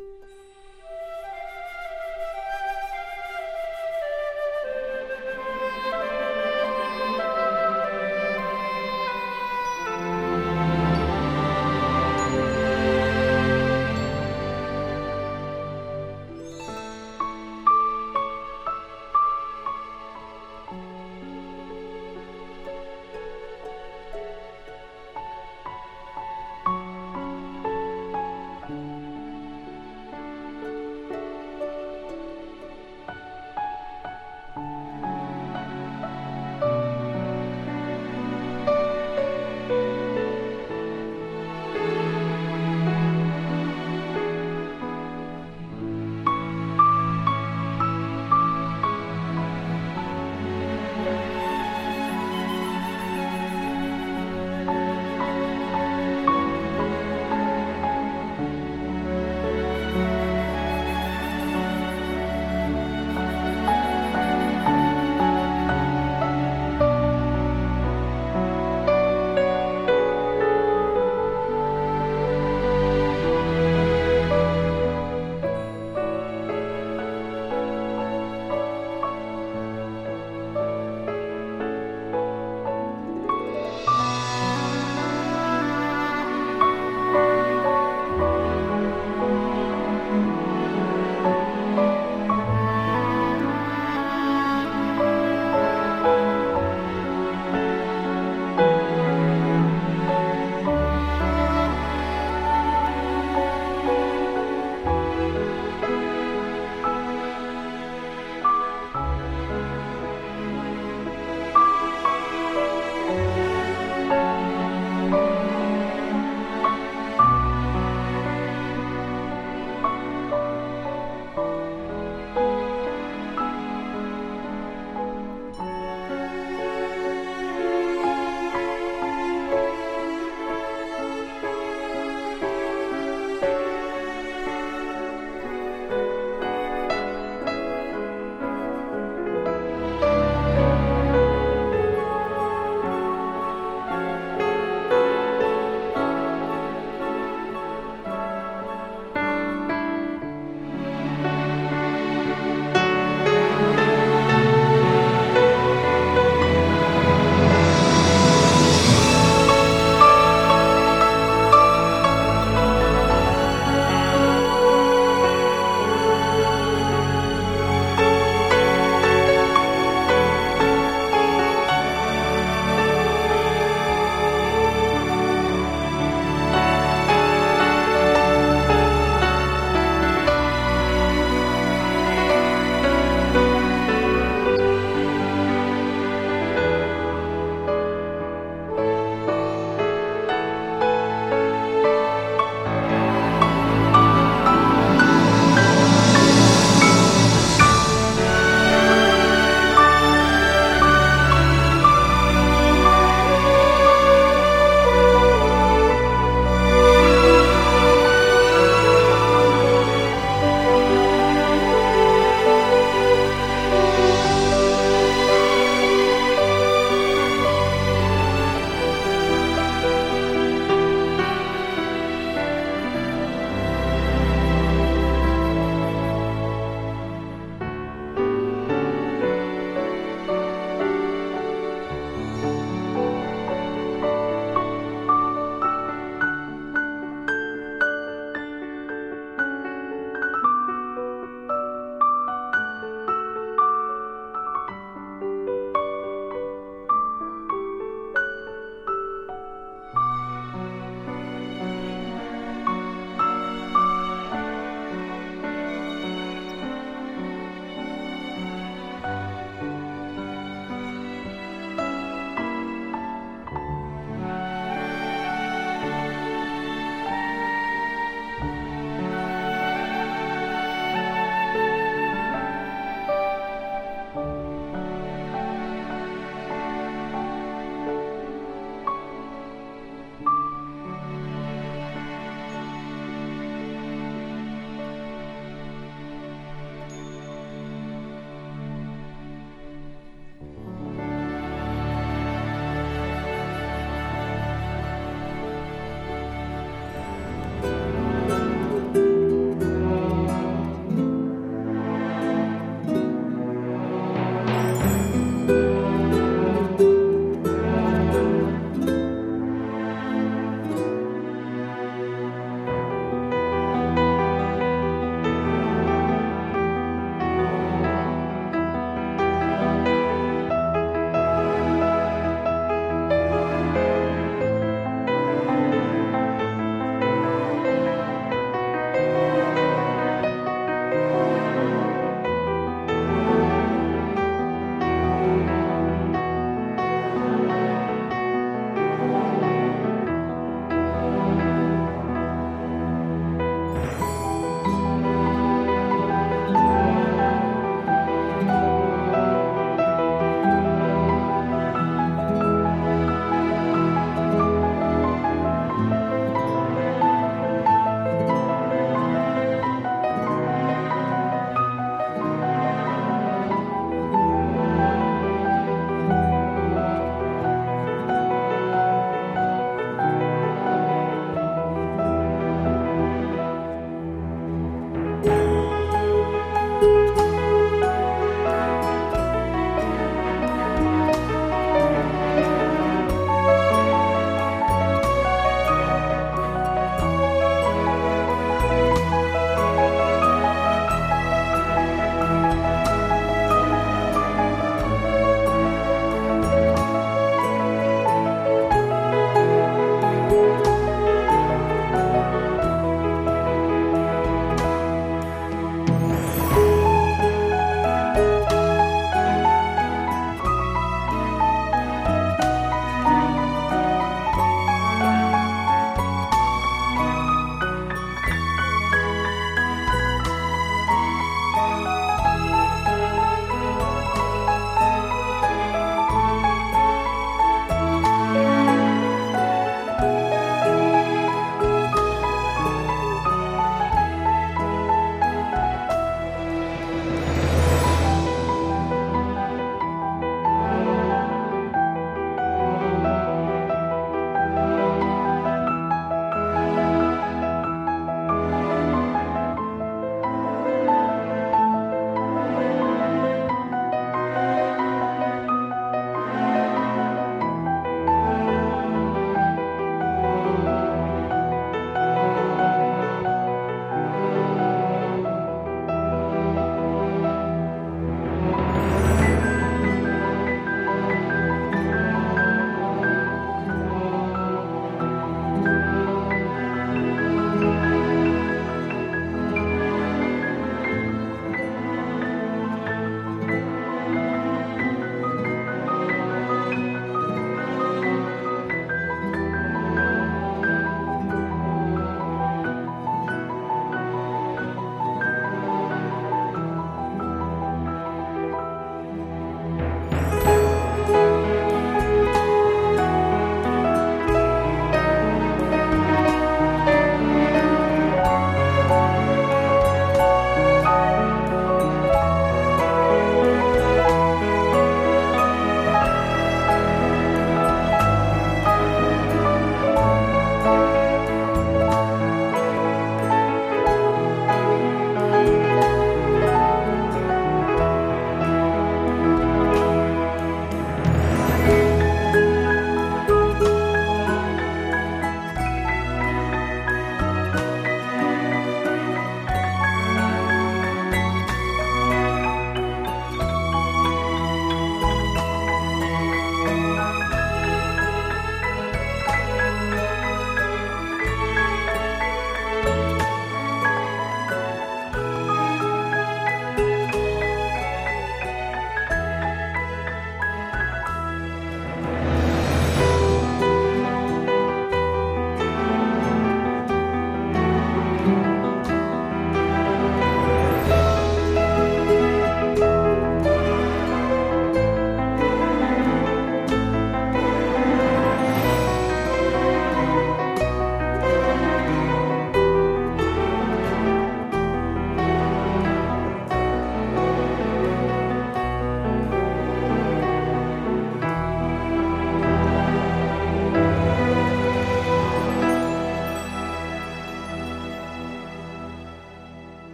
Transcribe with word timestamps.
Música 0.00 0.59